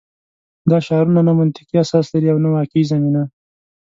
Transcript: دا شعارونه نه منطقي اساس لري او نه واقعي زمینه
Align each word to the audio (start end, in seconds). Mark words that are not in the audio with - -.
دا 0.69 0.77
شعارونه 0.85 1.21
نه 1.27 1.33
منطقي 1.39 1.75
اساس 1.85 2.05
لري 2.13 2.27
او 2.33 2.37
نه 2.43 2.49
واقعي 2.55 2.83
زمینه 2.91 3.23